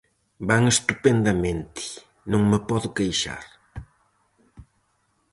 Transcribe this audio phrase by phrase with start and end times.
[0.49, 1.83] Van estupendamente,
[2.31, 3.43] non me podo queixar.